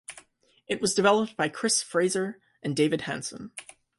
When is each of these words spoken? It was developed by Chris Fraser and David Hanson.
It 0.65 0.81
was 0.81 0.95
developed 0.95 1.37
by 1.37 1.47
Chris 1.47 1.83
Fraser 1.83 2.41
and 2.63 2.75
David 2.75 3.01
Hanson. 3.01 3.51